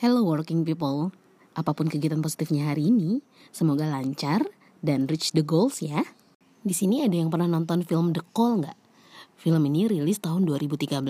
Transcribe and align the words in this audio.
Hello 0.00 0.24
working 0.24 0.64
people, 0.64 1.12
apa 1.52 1.76
pun 1.76 1.84
kegiatan 1.84 2.24
positifnya 2.24 2.72
hari 2.72 2.88
ini, 2.88 3.20
semoga 3.52 3.84
lancar 3.84 4.48
dan 4.80 5.04
reach 5.04 5.36
the 5.36 5.44
goals 5.44 5.84
ya. 5.84 6.08
Di 6.64 6.72
sini 6.72 7.04
ada 7.04 7.12
yang 7.12 7.28
pernah 7.28 7.44
nonton 7.44 7.84
film 7.84 8.16
The 8.16 8.24
Call 8.32 8.64
nggak? 8.64 8.78
Film 9.36 9.60
ini 9.68 9.92
rilis 9.92 10.16
tahun 10.24 10.48
2013 10.48 11.04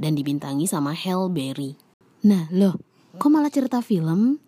dan 0.00 0.16
dibintangi 0.16 0.64
sama 0.64 0.96
Halle 0.96 1.28
Berry. 1.36 1.76
Nah 2.24 2.48
loh, 2.48 2.80
kok 3.20 3.28
malah 3.28 3.52
cerita 3.52 3.84
film? 3.84 4.40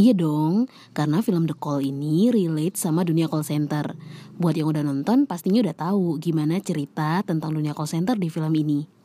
Iya 0.00 0.16
dong, 0.16 0.72
karena 0.96 1.20
film 1.20 1.44
The 1.44 1.52
Call 1.52 1.84
ini 1.84 2.32
relate 2.32 2.80
sama 2.80 3.04
dunia 3.04 3.28
call 3.28 3.44
center. 3.44 3.92
Buat 4.40 4.56
yang 4.56 4.72
udah 4.72 4.88
nonton 4.88 5.28
pastinya 5.28 5.60
udah 5.60 5.76
tahu 5.76 6.16
gimana 6.16 6.64
cerita 6.64 7.20
tentang 7.28 7.52
dunia 7.52 7.76
call 7.76 7.92
center 7.92 8.16
di 8.16 8.32
film 8.32 8.56
ini. 8.56 9.01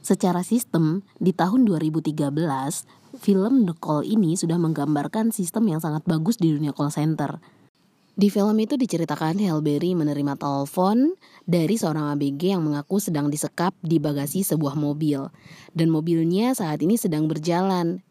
Secara 0.00 0.40
sistem, 0.40 1.04
di 1.20 1.36
tahun 1.36 1.68
2013, 1.68 2.16
film 3.20 3.68
The 3.68 3.76
Call 3.76 4.08
ini 4.08 4.32
sudah 4.32 4.56
menggambarkan 4.56 5.28
sistem 5.28 5.68
yang 5.68 5.80
sangat 5.84 6.08
bagus 6.08 6.40
di 6.40 6.56
dunia 6.56 6.72
call 6.72 6.88
center. 6.88 7.36
Di 8.16 8.28
film 8.28 8.56
itu 8.60 8.76
diceritakan 8.76 9.40
Halle 9.40 9.64
Berry 9.64 9.96
menerima 9.96 10.36
telepon 10.36 11.16
dari 11.48 11.76
seorang 11.76 12.16
ABG 12.16 12.52
yang 12.52 12.64
mengaku 12.64 13.00
sedang 13.00 13.32
disekap 13.32 13.72
di 13.80 13.96
bagasi 13.96 14.44
sebuah 14.44 14.76
mobil. 14.76 15.28
Dan 15.72 15.88
mobilnya 15.88 16.52
saat 16.52 16.80
ini 16.84 17.00
sedang 17.00 17.28
berjalan. 17.28 18.04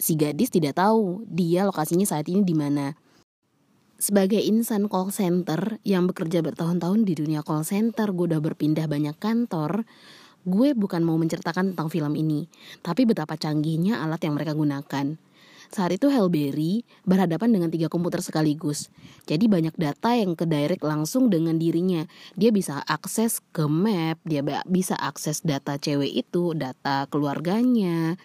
Si 0.00 0.16
gadis 0.16 0.48
tidak 0.48 0.80
tahu 0.80 1.28
dia 1.28 1.68
lokasinya 1.68 2.08
saat 2.08 2.28
ini 2.32 2.44
di 2.44 2.56
mana. 2.56 2.96
Sebagai 4.00 4.40
insan 4.40 4.88
call 4.88 5.12
center 5.12 5.78
yang 5.84 6.08
bekerja 6.08 6.40
bertahun-tahun 6.42 7.04
di 7.04 7.14
dunia 7.14 7.44
call 7.44 7.62
center, 7.62 8.10
gue 8.10 8.34
udah 8.34 8.42
berpindah 8.42 8.88
banyak 8.90 9.14
kantor, 9.20 9.84
Gue 10.42 10.74
bukan 10.74 11.06
mau 11.06 11.14
menceritakan 11.14 11.74
tentang 11.74 11.86
film 11.86 12.18
ini, 12.18 12.50
tapi 12.82 13.06
betapa 13.06 13.38
canggihnya 13.38 14.02
alat 14.02 14.26
yang 14.26 14.34
mereka 14.34 14.58
gunakan. 14.58 15.14
Saat 15.72 15.96
itu 15.96 16.12
Hellberry 16.12 16.84
berhadapan 17.08 17.48
dengan 17.48 17.72
tiga 17.72 17.88
komputer 17.88 18.20
sekaligus. 18.20 18.92
Jadi 19.24 19.48
banyak 19.48 19.72
data 19.78 20.12
yang 20.12 20.36
ke 20.36 20.44
direct 20.44 20.84
langsung 20.84 21.32
dengan 21.32 21.56
dirinya. 21.56 22.04
Dia 22.36 22.52
bisa 22.52 22.84
akses 22.84 23.40
ke 23.56 23.64
map, 23.70 24.20
dia 24.26 24.44
bisa 24.68 24.98
akses 25.00 25.40
data 25.40 25.80
cewek 25.80 26.12
itu, 26.12 26.52
data 26.52 27.08
keluarganya. 27.08 28.20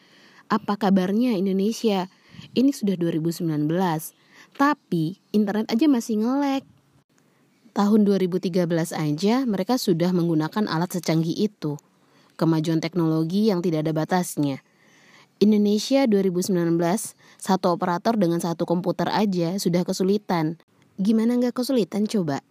Apa 0.51 0.75
kabarnya 0.75 1.39
Indonesia? 1.39 2.11
Ini 2.51 2.73
sudah 2.75 2.99
2019. 2.99 3.47
Tapi 4.59 5.21
internet 5.31 5.71
aja 5.71 5.85
masih 5.87 6.27
ngelek. 6.27 6.67
Tahun 7.71 8.01
2013 8.03 8.67
aja 8.91 9.47
mereka 9.47 9.79
sudah 9.79 10.11
menggunakan 10.11 10.67
alat 10.67 10.97
secanggih 10.99 11.37
itu 11.37 11.79
kemajuan 12.37 12.79
teknologi 12.79 13.49
yang 13.49 13.59
tidak 13.65 13.89
ada 13.89 13.93
batasnya. 13.97 14.61
Indonesia 15.37 16.05
2019, 16.09 16.53
satu 17.37 17.73
operator 17.73 18.17
dengan 18.17 18.41
satu 18.41 18.65
komputer 18.65 19.09
aja 19.09 19.57
sudah 19.61 19.85
kesulitan. 19.85 20.57
Gimana 20.97 21.37
nggak 21.37 21.61
kesulitan 21.61 22.09
coba? 22.09 22.41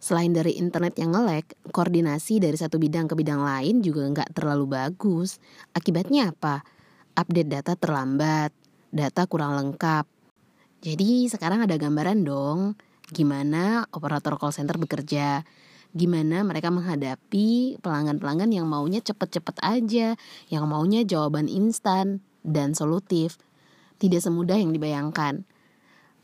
Selain 0.00 0.32
dari 0.32 0.56
internet 0.56 0.96
yang 0.96 1.12
ngelek, 1.12 1.52
koordinasi 1.76 2.40
dari 2.40 2.56
satu 2.56 2.80
bidang 2.80 3.04
ke 3.04 3.12
bidang 3.12 3.44
lain 3.44 3.84
juga 3.84 4.08
nggak 4.08 4.32
terlalu 4.32 4.72
bagus. 4.72 5.36
Akibatnya 5.76 6.32
apa? 6.32 6.64
Update 7.12 7.52
data 7.52 7.76
terlambat, 7.76 8.56
data 8.88 9.28
kurang 9.28 9.60
lengkap. 9.60 10.08
Jadi 10.80 11.28
sekarang 11.28 11.68
ada 11.68 11.76
gambaran 11.76 12.24
dong, 12.24 12.80
gimana 13.12 13.84
operator 13.92 14.40
call 14.40 14.56
center 14.56 14.80
bekerja, 14.80 15.44
gimana 15.90 16.46
mereka 16.46 16.70
menghadapi 16.70 17.78
pelanggan-pelanggan 17.82 18.50
yang 18.54 18.66
maunya 18.70 19.02
cepet-cepet 19.02 19.56
aja, 19.62 20.14
yang 20.46 20.64
maunya 20.70 21.02
jawaban 21.02 21.50
instan 21.50 22.22
dan 22.46 22.72
solutif. 22.72 23.38
Tidak 24.00 24.22
semudah 24.22 24.56
yang 24.56 24.72
dibayangkan. 24.72 25.44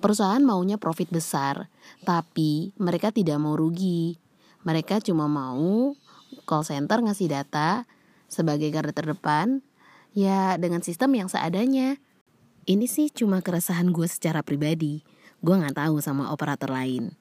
Perusahaan 0.01 0.41
maunya 0.41 0.77
profit 0.77 1.09
besar, 1.09 1.69
tapi 2.05 2.73
mereka 2.77 3.13
tidak 3.13 3.37
mau 3.41 3.57
rugi. 3.57 4.17
Mereka 4.65 5.01
cuma 5.05 5.29
mau 5.29 5.93
call 6.45 6.65
center 6.65 7.01
ngasih 7.05 7.33
data 7.33 7.85
sebagai 8.27 8.69
garda 8.73 8.93
terdepan, 8.93 9.63
ya 10.13 10.57
dengan 10.57 10.81
sistem 10.81 11.17
yang 11.17 11.29
seadanya. 11.29 12.01
Ini 12.67 12.87
sih 12.91 13.13
cuma 13.15 13.41
keresahan 13.45 13.95
gue 13.95 14.09
secara 14.11 14.43
pribadi. 14.43 15.07
Gue 15.39 15.55
nggak 15.55 15.79
tahu 15.79 16.03
sama 16.03 16.35
operator 16.35 16.73
lain. 16.73 17.15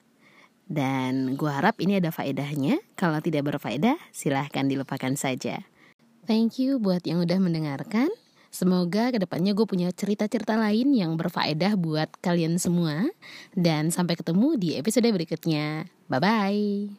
Dan 0.66 1.38
gue 1.38 1.50
harap 1.50 1.78
ini 1.78 2.02
ada 2.02 2.10
faedahnya. 2.10 2.82
Kalau 2.98 3.22
tidak 3.22 3.54
berfaedah, 3.54 3.98
silahkan 4.10 4.66
dilupakan 4.66 5.14
saja. 5.14 5.62
Thank 6.26 6.58
you 6.58 6.82
buat 6.82 7.06
yang 7.06 7.22
udah 7.22 7.38
mendengarkan. 7.38 8.10
Semoga 8.50 9.14
ke 9.14 9.22
depannya 9.22 9.54
gue 9.54 9.68
punya 9.68 9.92
cerita-cerita 9.94 10.58
lain 10.58 10.96
yang 10.96 11.20
berfaedah 11.20 11.78
buat 11.78 12.10
kalian 12.24 12.58
semua. 12.58 13.06
Dan 13.54 13.94
sampai 13.94 14.18
ketemu 14.18 14.58
di 14.58 14.70
episode 14.80 15.06
berikutnya. 15.06 15.86
Bye-bye. 16.10 16.96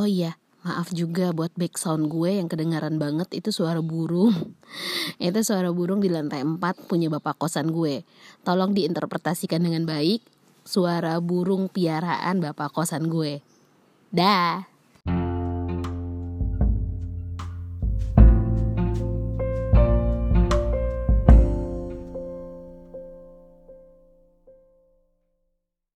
Oh 0.00 0.08
iya, 0.08 0.40
maaf 0.64 0.90
juga 0.90 1.36
buat 1.36 1.52
background 1.54 2.08
gue 2.08 2.40
yang 2.40 2.48
kedengaran 2.48 2.96
banget 2.96 3.30
itu 3.36 3.52
suara 3.52 3.84
burung. 3.84 4.56
itu 5.22 5.40
suara 5.44 5.68
burung 5.70 6.00
di 6.00 6.08
lantai 6.08 6.40
4 6.40 6.58
punya 6.88 7.12
bapak 7.12 7.36
kosan 7.36 7.70
gue. 7.70 8.02
Tolong 8.40 8.72
diinterpretasikan 8.72 9.60
dengan 9.60 9.84
baik 9.84 10.31
suara 10.62 11.18
burung 11.22 11.68
piaraan 11.70 12.42
bapak 12.42 12.72
kosan 12.74 13.06
gue. 13.12 13.42
Dah. 14.12 14.71